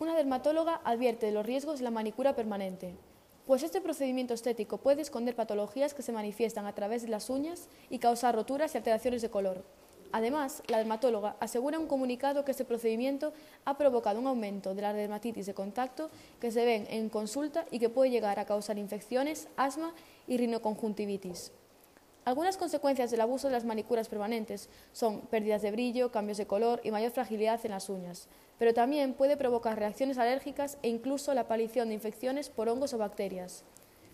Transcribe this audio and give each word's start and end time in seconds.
Una 0.00 0.14
dermatóloga 0.14 0.80
advierte 0.84 1.26
de 1.26 1.32
los 1.32 1.44
riesgos 1.44 1.80
de 1.80 1.84
la 1.84 1.90
manicura 1.90 2.36
permanente, 2.36 2.94
pues 3.46 3.64
este 3.64 3.80
procedimiento 3.80 4.32
estético 4.32 4.78
puede 4.78 5.02
esconder 5.02 5.34
patologías 5.34 5.92
que 5.92 6.02
se 6.02 6.12
manifiestan 6.12 6.66
a 6.66 6.72
través 6.72 7.02
de 7.02 7.08
las 7.08 7.28
uñas 7.28 7.68
y 7.90 7.98
causar 7.98 8.36
roturas 8.36 8.72
y 8.72 8.78
alteraciones 8.78 9.22
de 9.22 9.30
color. 9.30 9.64
Además, 10.12 10.62
la 10.68 10.78
dermatóloga 10.78 11.34
asegura 11.40 11.76
en 11.76 11.82
un 11.82 11.88
comunicado 11.88 12.44
que 12.44 12.52
este 12.52 12.64
procedimiento 12.64 13.32
ha 13.64 13.76
provocado 13.76 14.20
un 14.20 14.28
aumento 14.28 14.72
de 14.72 14.82
la 14.82 14.92
dermatitis 14.92 15.46
de 15.46 15.54
contacto 15.54 16.10
que 16.40 16.52
se 16.52 16.64
ven 16.64 16.86
en 16.90 17.08
consulta 17.08 17.66
y 17.72 17.80
que 17.80 17.88
puede 17.88 18.12
llegar 18.12 18.38
a 18.38 18.46
causar 18.46 18.78
infecciones, 18.78 19.48
asma 19.56 19.94
y 20.28 20.36
rinoconjuntivitis. 20.36 21.50
Algunas 22.28 22.58
consecuencias 22.58 23.10
del 23.10 23.22
abuso 23.22 23.48
de 23.48 23.54
las 23.54 23.64
manicuras 23.64 24.10
permanentes 24.10 24.68
son 24.92 25.22
pérdidas 25.22 25.62
de 25.62 25.70
brillo, 25.70 26.12
cambios 26.12 26.36
de 26.36 26.46
color 26.46 26.78
y 26.84 26.90
mayor 26.90 27.10
fragilidad 27.10 27.58
en 27.64 27.70
las 27.70 27.88
uñas, 27.88 28.28
pero 28.58 28.74
también 28.74 29.14
puede 29.14 29.38
provocar 29.38 29.78
reacciones 29.78 30.18
alérgicas 30.18 30.76
e 30.82 30.90
incluso 30.90 31.32
la 31.32 31.40
aparición 31.40 31.88
de 31.88 31.94
infecciones 31.94 32.50
por 32.50 32.68
hongos 32.68 32.92
o 32.92 32.98
bacterias. 32.98 33.64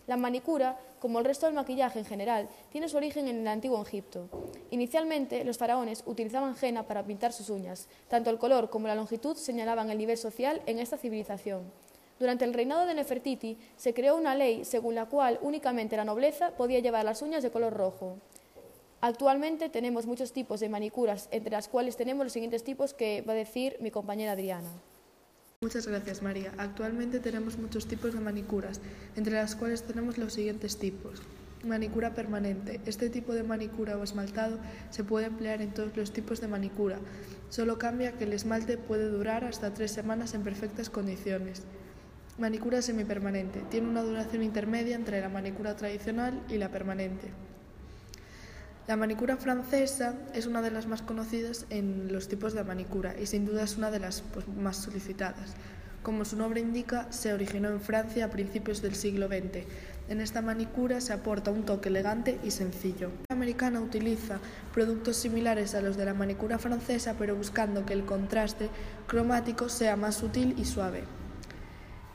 La 0.07 0.15
manicura, 0.15 0.79
como 1.01 1.19
el 1.19 1.25
resto 1.25 1.45
del 1.45 1.55
maquillaje 1.55 1.99
en 1.99 2.05
general, 2.05 2.47
tiene 2.69 2.87
su 2.87 2.95
origen 2.95 3.27
en 3.27 3.41
el 3.41 3.47
antiguo 3.49 3.81
Egipto. 3.81 4.29
Inicialmente, 4.71 5.43
los 5.43 5.57
faraones 5.57 6.01
utilizaban 6.05 6.55
henna 6.61 6.87
para 6.87 7.03
pintar 7.03 7.33
sus 7.33 7.49
uñas. 7.49 7.89
Tanto 8.07 8.29
el 8.29 8.37
color 8.37 8.69
como 8.69 8.87
la 8.87 8.95
longitud 8.95 9.35
señalaban 9.35 9.89
el 9.89 9.97
nivel 9.97 10.17
social 10.17 10.61
en 10.67 10.79
esta 10.79 10.97
civilización. 10.97 11.69
Durante 12.19 12.45
el 12.45 12.53
reinado 12.53 12.85
de 12.85 12.93
Nefertiti 12.93 13.57
se 13.75 13.93
creó 13.93 14.15
una 14.15 14.35
ley 14.35 14.63
según 14.63 14.95
la 14.95 15.07
cual 15.07 15.37
únicamente 15.41 15.97
la 15.97 16.05
nobleza 16.05 16.51
podía 16.51 16.79
llevar 16.79 17.03
las 17.03 17.21
uñas 17.21 17.43
de 17.43 17.51
color 17.51 17.73
rojo. 17.73 18.19
Actualmente 19.01 19.69
tenemos 19.69 20.05
muchos 20.05 20.31
tipos 20.31 20.61
de 20.61 20.69
manicuras, 20.69 21.27
entre 21.31 21.51
las 21.51 21.67
cuales 21.67 21.97
tenemos 21.97 22.25
los 22.25 22.33
siguientes 22.33 22.63
tipos 22.63 22.93
que 22.93 23.21
va 23.21 23.33
a 23.33 23.35
decir 23.35 23.75
mi 23.81 23.91
compañera 23.91 24.31
Adriana. 24.31 24.69
Muchas 25.61 25.87
gracias, 25.87 26.21
María. 26.21 26.53
Actualmente 26.57 27.19
tenemos 27.19 27.57
muchos 27.57 27.87
tipos 27.87 28.13
de 28.13 28.19
manicuras, 28.19 28.79
entre 29.15 29.33
las 29.35 29.55
cuales 29.55 29.83
tenemos 29.83 30.17
los 30.17 30.33
siguientes 30.33 30.77
tipos. 30.77 31.21
Manicura 31.63 32.13
permanente. 32.13 32.79
Este 32.85 33.09
tipo 33.09 33.33
de 33.33 33.43
manicura 33.43 33.97
o 33.97 34.03
esmaltado 34.03 34.57
se 34.89 35.03
puede 35.03 35.25
emplear 35.25 35.61
en 35.61 35.73
todos 35.73 35.95
los 35.97 36.11
tipos 36.11 36.39
de 36.39 36.47
manicura. 36.47 36.99
Solo 37.49 37.77
cambia 37.77 38.13
que 38.13 38.23
el 38.23 38.33
esmalte 38.33 38.77
puede 38.77 39.09
durar 39.09 39.43
hasta 39.43 39.73
tres 39.73 39.91
semanas 39.91 40.33
en 40.33 40.43
perfectas 40.43 40.89
condiciones. 40.89 41.63
Manicura 42.37 42.81
semipermanente. 42.81 43.61
Tiene 43.69 43.87
una 43.87 44.01
duración 44.01 44.43
intermedia 44.43 44.97
entre 44.97 45.21
la 45.21 45.29
manicura 45.29 45.77
tradicional 45.77 46.41
y 46.49 46.57
la 46.57 46.67
permanente. 46.67 47.29
La 48.89 48.97
manicura 48.97 49.37
francesa 49.37 50.15
es 50.33 50.45
una 50.45 50.61
de 50.61 50.69
las 50.69 50.85
más 50.85 51.01
conocidas 51.01 51.65
en 51.69 52.11
los 52.11 52.27
tipos 52.27 52.53
de 52.53 52.65
manicura 52.65 53.15
y 53.17 53.25
sin 53.25 53.45
duda 53.45 53.63
es 53.63 53.77
una 53.77 53.89
de 53.89 53.99
las 53.99 54.21
pues, 54.21 54.49
más 54.49 54.75
solicitadas. 54.75 55.53
Como 56.03 56.25
su 56.25 56.35
nombre 56.35 56.59
indica, 56.59 57.09
se 57.09 57.31
originó 57.31 57.69
en 57.69 57.79
Francia 57.79 58.25
a 58.25 58.29
principios 58.29 58.81
del 58.81 58.95
siglo 58.95 59.27
XX. 59.27 59.65
En 60.09 60.19
esta 60.19 60.41
manicura 60.41 60.99
se 60.99 61.13
aporta 61.13 61.51
un 61.51 61.63
toque 61.63 61.87
elegante 61.87 62.37
y 62.43 62.51
sencillo. 62.51 63.11
La 63.29 63.37
americana 63.37 63.79
utiliza 63.79 64.39
productos 64.73 65.15
similares 65.15 65.73
a 65.73 65.79
los 65.79 65.95
de 65.95 66.03
la 66.03 66.13
manicura 66.13 66.59
francesa, 66.59 67.15
pero 67.17 67.33
buscando 67.33 67.85
que 67.85 67.93
el 67.93 68.03
contraste 68.03 68.69
cromático 69.07 69.69
sea 69.69 69.95
más 69.95 70.15
sutil 70.15 70.53
y 70.57 70.65
suave. 70.65 71.05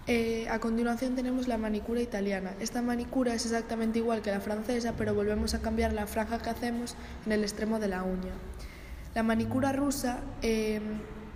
Eh, 0.07 0.49
a 0.49 0.59
continuación 0.59 1.15
tenemos 1.15 1.47
la 1.47 1.59
manicura 1.59 2.01
italiana. 2.01 2.55
Esta 2.59 2.83
manicura 2.83 3.35
es 3.35 3.45
exactamente 3.45 3.99
igual 3.99 4.23
que 4.23 4.31
la 4.31 4.41
francesa, 4.41 4.95
pero 4.97 5.15
volvemos 5.15 5.55
a 5.55 5.61
cambiar 5.61 5.93
la 5.93 6.07
franja 6.07 6.41
que 6.41 6.51
hacemos 6.51 6.97
en 7.27 7.33
el 7.33 7.43
extremo 7.43 7.79
de 7.79 7.89
la 7.89 8.03
uña. 8.03 8.33
La 9.15 9.23
manicura 9.23 9.73
rusa, 9.73 10.21
em, 10.43 10.83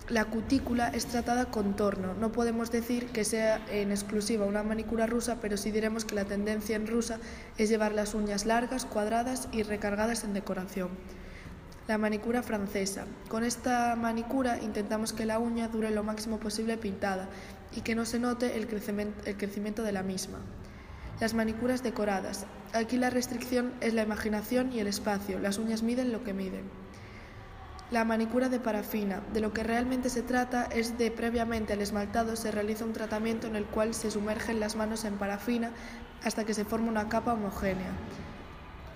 la 0.09 0.25
cutícula 0.25 0.89
es 0.89 1.05
tratada 1.05 1.45
con 1.45 1.75
torno. 1.75 2.13
No 2.15 2.31
podemos 2.31 2.71
decir 2.71 3.07
que 3.07 3.23
sea 3.23 3.63
en 3.69 3.91
exclusiva 3.91 4.45
una 4.45 4.63
manicura 4.63 5.05
rusa, 5.05 5.37
pero 5.41 5.57
sí 5.57 5.71
diremos 5.71 6.05
que 6.05 6.15
la 6.15 6.25
tendencia 6.25 6.75
en 6.75 6.87
rusa 6.87 7.19
es 7.57 7.69
llevar 7.69 7.93
las 7.93 8.13
uñas 8.13 8.45
largas, 8.45 8.85
cuadradas 8.85 9.47
y 9.51 9.63
recargadas 9.63 10.23
en 10.23 10.33
decoración. 10.33 10.89
La 11.87 11.99
manicura 11.99 12.41
francesa. 12.41 13.05
Con 13.29 13.43
esta 13.43 13.95
manicura 13.95 14.57
intentamos 14.59 15.13
que 15.13 15.27
la 15.27 15.37
uña 15.37 15.67
dure 15.67 15.91
lo 15.91 16.03
máximo 16.03 16.39
posible 16.39 16.77
pintada 16.77 17.29
y 17.75 17.81
que 17.81 17.93
no 17.93 18.05
se 18.05 18.17
note 18.17 18.57
el 18.57 18.65
crecimiento, 18.67 19.83
de 19.83 19.91
la 19.91 20.01
misma. 20.01 20.39
Las 21.19 21.35
manicuras 21.35 21.83
decoradas. 21.83 22.47
Aquí 22.73 22.97
la 22.97 23.11
restricción 23.11 23.71
es 23.81 23.93
la 23.93 24.01
imaginación 24.01 24.73
y 24.73 24.79
el 24.79 24.87
espacio. 24.87 25.37
Las 25.37 25.59
uñas 25.59 25.83
miden 25.83 26.11
lo 26.11 26.23
que 26.23 26.33
miden. 26.33 26.63
La 27.91 28.03
manicura 28.03 28.49
de 28.49 28.59
parafina. 28.59 29.21
De 29.31 29.39
lo 29.39 29.53
que 29.53 29.61
realmente 29.61 30.09
se 30.09 30.23
trata 30.23 30.63
es 30.63 30.97
de 30.97 31.11
previamente 31.11 31.73
al 31.73 31.83
esmaltado 31.83 32.35
se 32.35 32.49
realiza 32.49 32.83
un 32.83 32.93
tratamiento 32.93 33.45
en 33.45 33.55
el 33.55 33.65
cual 33.65 33.93
se 33.93 34.09
sumergen 34.09 34.59
las 34.59 34.75
manos 34.75 35.05
en 35.05 35.19
parafina 35.19 35.69
hasta 36.23 36.45
que 36.45 36.55
se 36.55 36.65
forma 36.65 36.89
una 36.89 37.09
capa 37.09 37.33
homogénea. 37.33 37.91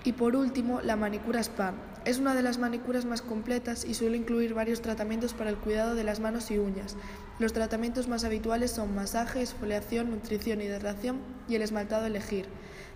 Y 0.02 0.12
por 0.12 0.34
último, 0.34 0.80
la 0.80 0.96
manicura 0.96 1.38
spa. 1.38 1.72
Es 2.06 2.18
una 2.18 2.34
de 2.34 2.42
las 2.42 2.58
manicuras 2.58 3.04
más 3.04 3.20
completas 3.20 3.84
y 3.84 3.92
suele 3.92 4.16
incluir 4.16 4.54
varios 4.54 4.80
tratamientos 4.80 5.34
para 5.34 5.50
el 5.50 5.56
cuidado 5.56 5.94
de 5.94 6.02
las 6.02 6.18
manos 6.18 6.50
y 6.50 6.56
uñas. 6.56 6.96
Los 7.38 7.52
tratamientos 7.52 8.08
más 8.08 8.24
habituales 8.24 8.70
son 8.70 8.94
masaje, 8.94 9.42
exfoliación, 9.42 10.10
nutrición, 10.10 10.62
hidratación 10.62 11.18
y 11.46 11.56
el 11.56 11.62
esmaltado 11.62 12.06
elegir. 12.06 12.46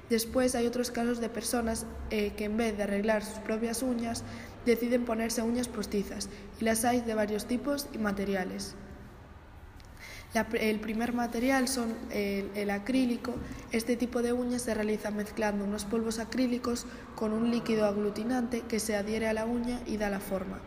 Después 0.08 0.54
hay 0.54 0.66
otros 0.66 0.90
casos 0.90 1.20
de 1.20 1.28
personas 1.28 1.84
eh, 2.10 2.32
que 2.36 2.44
en 2.44 2.56
vez 2.56 2.76
de 2.76 2.84
arreglar 2.84 3.22
sus 3.24 3.38
propias 3.40 3.82
uñas 3.82 4.24
deciden 4.64 5.04
ponerse 5.04 5.42
uñas 5.42 5.68
postizas 5.68 6.30
y 6.60 6.64
las 6.64 6.86
hay 6.86 7.02
de 7.02 7.14
varios 7.14 7.44
tipos 7.46 7.88
y 7.92 7.98
materiales 7.98 8.74
el 10.34 10.80
primer 10.80 11.12
material 11.12 11.68
son 11.68 11.94
el, 12.10 12.70
acrílico. 12.70 13.34
Este 13.70 13.96
tipo 13.96 14.20
de 14.22 14.32
uñas 14.32 14.62
se 14.62 14.74
realiza 14.74 15.10
mezclando 15.10 15.64
unos 15.64 15.84
polvos 15.84 16.18
acrílicos 16.18 16.86
con 17.14 17.32
un 17.32 17.50
líquido 17.50 17.86
aglutinante 17.86 18.62
que 18.62 18.80
se 18.80 18.96
adhiere 18.96 19.28
a 19.28 19.32
la 19.32 19.46
uña 19.46 19.80
y 19.86 19.96
da 19.96 20.10
la 20.10 20.20
forma. 20.20 20.60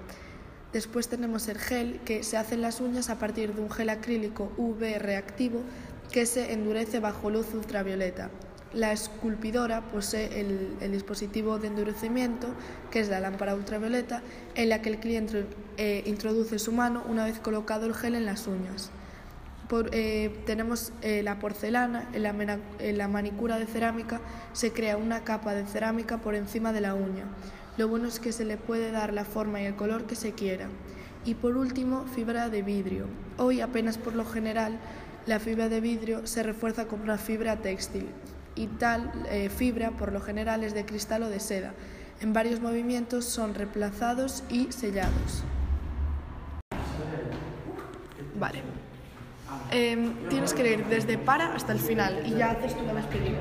Después 0.71 1.07
tenemos 1.07 1.47
el 1.47 1.57
gel, 1.57 1.99
que 2.05 2.23
se 2.23 2.37
hacen 2.37 2.61
las 2.61 2.81
uñas 2.81 3.09
a 3.09 3.19
partir 3.19 3.53
de 3.53 3.61
un 3.61 3.69
gel 3.69 3.89
acrílico 3.89 4.51
UV 4.57 4.99
reactivo 4.99 5.61
que 6.11 6.25
se 6.25 6.53
endurece 6.53 6.99
bajo 6.99 7.29
luz 7.29 7.53
ultravioleta. 7.53 8.29
La 8.73 8.91
esculpidora 8.91 9.81
posee 9.81 10.41
el, 10.41 10.91
dispositivo 10.91 11.57
de 11.57 11.67
endurecimiento, 11.67 12.47
que 12.91 12.99
es 12.99 13.09
la 13.09 13.19
lámpara 13.19 13.55
ultravioleta, 13.55 14.21
en 14.55 14.69
la 14.69 14.81
que 14.81 14.89
el 14.89 14.99
cliente 14.99 15.45
eh, 15.77 16.03
introduce 16.05 16.59
su 16.59 16.71
mano 16.71 17.03
una 17.07 17.25
vez 17.25 17.39
colocado 17.39 17.85
el 17.85 17.93
gel 17.93 18.15
en 18.15 18.25
las 18.25 18.47
uñas. 18.47 18.91
Eh, 19.91 20.43
tenemos 20.45 20.93
eh, 21.01 21.21
la 21.23 21.39
porcelana, 21.39 22.07
en 22.13 22.97
la, 22.97 23.07
manicura 23.07 23.59
de 23.59 23.65
cerámica 23.65 24.21
se 24.53 24.71
crea 24.71 24.95
una 24.95 25.25
capa 25.25 25.53
de 25.53 25.65
cerámica 25.65 26.19
por 26.19 26.35
encima 26.35 26.71
de 26.71 26.81
la 26.81 26.93
uña. 26.93 27.25
Lo 27.77 27.87
bueno 27.87 28.07
es 28.07 28.19
que 28.19 28.31
se 28.31 28.45
le 28.45 28.57
puede 28.57 28.91
dar 28.91 29.13
la 29.13 29.25
forma 29.25 29.61
y 29.61 29.65
el 29.65 29.75
color 29.75 30.05
que 30.05 30.15
se 30.15 30.31
quiera. 30.31 30.67
Y 31.25 31.35
por 31.35 31.57
último, 31.57 32.05
fibra 32.05 32.49
de 32.49 32.61
vidrio. 32.61 33.07
Hoy 33.37 33.59
apenas 33.59 33.97
por 33.97 34.15
lo 34.15 34.25
general 34.25 34.79
la 35.25 35.39
fibra 35.39 35.67
de 35.67 35.81
vidrio 35.81 36.25
se 36.25 36.43
refuerza 36.43 36.87
con 36.87 37.01
una 37.01 37.17
fibra 37.17 37.57
textil 37.57 38.07
y 38.55 38.67
tal 38.67 39.11
eh, 39.29 39.49
fibra 39.49 39.91
por 39.91 40.13
lo 40.13 40.21
general 40.21 40.63
es 40.63 40.73
de 40.73 40.85
cristal 40.85 41.23
o 41.23 41.29
de 41.29 41.41
seda. 41.41 41.73
En 42.21 42.31
varios 42.31 42.61
movimientos 42.61 43.25
son 43.25 43.53
reemplazados 43.53 44.43
y 44.49 44.71
sellados. 44.71 45.43
Vale. 48.39 48.86
Em, 49.71 50.13
tienes 50.29 50.53
que 50.53 50.73
ir 50.73 50.85
desde 50.85 51.17
para 51.17 51.53
hasta 51.53 51.73
el 51.73 51.79
final 51.79 52.25
y 52.25 52.31
ya 52.35 52.51
haces 52.51 52.75
tú 52.75 52.85
la 52.85 52.93
despedida. 52.93 53.39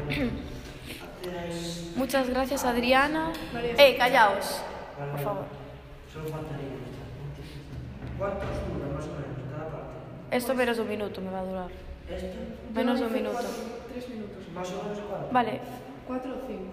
Muchas 1.97 2.29
gracias, 2.29 2.65
Adriana. 2.65 3.33
¡Eh, 3.79 3.97
callaos! 3.97 4.63
Por 5.13 5.21
favor. 5.21 5.45
¿Cuántos 8.19 8.49
dura 8.49 8.87
más 8.95 9.05
o 9.05 9.09
menos 9.09 9.37
cada 9.51 9.69
parte? 9.71 10.37
Esto 10.37 10.55
menos 10.55 10.77
de 10.77 10.83
un 10.83 10.89
minuto 10.89 11.21
me 11.21 11.31
va 11.31 11.41
a 11.41 11.45
durar. 11.45 11.71
¿Esto? 12.11 12.39
Menos 12.75 13.01
de 13.01 13.07
un 13.07 13.13
minuto. 13.13 13.39
tres 13.93 14.09
minutos. 14.09 14.49
¿Más 14.55 14.71
o 14.71 14.83
menos 14.83 14.99
cuánto? 15.09 15.29
Vale. 15.33 15.61
Cuatro 16.07 16.33
o 16.33 16.47
cinco. 16.47 16.73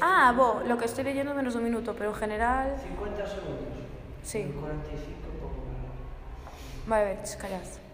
Ah, 0.00 0.32
bo, 0.36 0.62
lo 0.66 0.76
que 0.76 0.84
estoy 0.84 1.04
leyendo 1.04 1.34
menos 1.34 1.54
de 1.54 1.58
un 1.58 1.64
minuto, 1.64 1.94
pero 1.96 2.10
en 2.10 2.16
general... 2.16 2.76
50 2.82 3.26
segundos. 3.26 3.64
Sí. 4.22 4.42
45, 4.42 4.60
poco 5.40 5.54
menos. 5.64 6.86
Vale, 6.86 7.02
a 7.02 7.06
ver, 7.06 7.18
callad. 7.40 7.85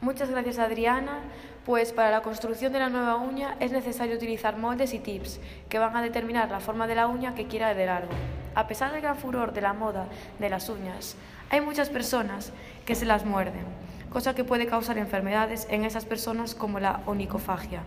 Muchas 0.00 0.30
gracias 0.30 0.60
Adriana, 0.60 1.18
pues 1.66 1.92
para 1.92 2.12
la 2.12 2.22
construcción 2.22 2.72
de 2.72 2.78
la 2.78 2.88
nueva 2.88 3.16
uña 3.16 3.56
es 3.58 3.72
necesario 3.72 4.14
utilizar 4.14 4.56
moldes 4.56 4.94
y 4.94 5.00
tips 5.00 5.40
que 5.68 5.80
van 5.80 5.96
a 5.96 6.02
determinar 6.02 6.48
la 6.52 6.60
forma 6.60 6.86
de 6.86 6.94
la 6.94 7.08
uña 7.08 7.34
que 7.34 7.48
quiera 7.48 7.74
de 7.74 7.86
largo. 7.86 8.12
A 8.54 8.68
pesar 8.68 8.92
del 8.92 9.02
gran 9.02 9.16
furor 9.16 9.52
de 9.52 9.60
la 9.60 9.72
moda 9.72 10.06
de 10.38 10.50
las 10.50 10.68
uñas, 10.68 11.16
hay 11.50 11.60
muchas 11.60 11.90
personas 11.90 12.52
que 12.86 12.94
se 12.94 13.06
las 13.06 13.26
muerden, 13.26 13.64
cosa 14.08 14.36
que 14.36 14.44
puede 14.44 14.68
causar 14.68 14.98
enfermedades 14.98 15.66
en 15.68 15.84
esas 15.84 16.04
personas 16.04 16.54
como 16.54 16.78
la 16.78 17.00
onicofagia. 17.06 17.82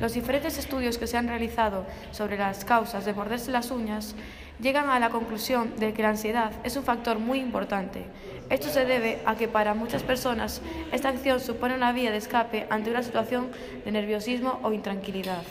Los 0.00 0.14
diferentes 0.14 0.56
estudios 0.56 0.96
que 0.96 1.06
se 1.06 1.18
han 1.18 1.28
realizado 1.28 1.84
sobre 2.10 2.38
las 2.38 2.64
causas 2.64 3.04
de 3.04 3.12
morderse 3.12 3.50
las 3.50 3.70
uñas 3.70 4.14
llegan 4.60 4.88
a 4.88 4.98
la 4.98 5.10
conclusión 5.10 5.76
de 5.76 5.92
que 5.92 6.02
la 6.02 6.08
ansiedad 6.10 6.52
es 6.64 6.76
un 6.76 6.84
factor 6.84 7.18
muy 7.18 7.38
importante. 7.38 8.04
Esto 8.48 8.68
se 8.68 8.84
debe 8.84 9.20
a 9.26 9.36
que 9.36 9.46
para 9.46 9.74
muchas 9.74 10.02
personas 10.02 10.62
esta 10.92 11.10
acción 11.10 11.38
supone 11.38 11.74
una 11.74 11.92
vía 11.92 12.10
de 12.10 12.16
escape 12.16 12.66
ante 12.70 12.90
una 12.90 13.02
situación 13.02 13.50
de 13.84 13.92
nerviosismo 13.92 14.58
o 14.62 14.72
intranquilidad, 14.72 15.42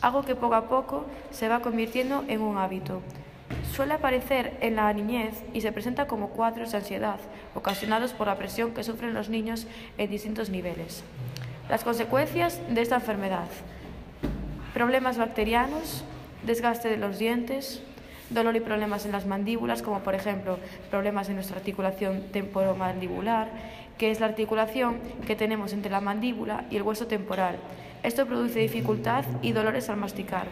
algo 0.00 0.22
que 0.22 0.34
poco 0.34 0.54
a 0.54 0.68
poco 0.68 1.06
se 1.30 1.48
va 1.48 1.60
convirtiendo 1.60 2.24
en 2.26 2.40
un 2.40 2.58
hábito. 2.58 3.02
Suele 3.72 3.94
aparecer 3.94 4.56
en 4.60 4.76
la 4.76 4.92
niñez 4.92 5.42
y 5.54 5.60
se 5.60 5.72
presenta 5.72 6.06
como 6.06 6.30
cuadros 6.30 6.72
de 6.72 6.78
ansiedad 6.78 7.20
ocasionados 7.54 8.12
por 8.12 8.26
la 8.26 8.36
presión 8.36 8.74
que 8.74 8.84
sufren 8.84 9.14
los 9.14 9.28
niños 9.28 9.66
en 9.96 10.10
distintos 10.10 10.50
niveles. 10.50 11.04
Las 11.70 11.84
consecuencias 11.84 12.60
de 12.68 12.82
esta 12.82 12.96
enfermedad. 12.96 13.46
Problemas 14.74 15.18
bacterianos, 15.18 16.02
desgaste 16.44 16.88
de 16.88 16.96
los 16.96 17.20
dientes, 17.20 17.80
dolor 18.28 18.56
y 18.56 18.60
problemas 18.60 19.06
en 19.06 19.12
las 19.12 19.24
mandíbulas, 19.24 19.80
como 19.80 20.00
por 20.00 20.16
ejemplo 20.16 20.58
problemas 20.90 21.28
en 21.28 21.36
nuestra 21.36 21.58
articulación 21.58 22.24
temporomandibular, 22.32 23.50
que 23.98 24.10
es 24.10 24.18
la 24.18 24.26
articulación 24.26 24.98
que 25.28 25.36
tenemos 25.36 25.72
entre 25.72 25.92
la 25.92 26.00
mandíbula 26.00 26.64
y 26.72 26.76
el 26.76 26.82
hueso 26.82 27.06
temporal. 27.06 27.54
Esto 28.02 28.26
produce 28.26 28.58
dificultad 28.58 29.24
y 29.40 29.52
dolores 29.52 29.88
al 29.90 29.96
masticar, 29.96 30.48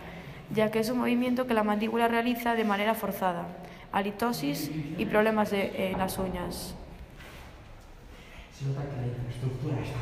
ya 0.54 0.70
que 0.70 0.78
es 0.78 0.88
un 0.88 0.98
movimiento 0.98 1.48
que 1.48 1.54
la 1.54 1.64
mandíbula 1.64 2.06
realiza 2.06 2.54
de 2.54 2.62
manera 2.62 2.94
forzada, 2.94 3.48
halitosis 3.90 4.70
y 4.96 5.04
problemas 5.04 5.52
en 5.52 5.98
las 5.98 6.16
uñas. 6.16 6.76